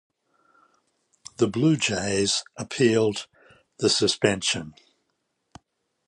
[1.37, 3.27] The Blue Jays appealed
[3.77, 4.73] the suspension.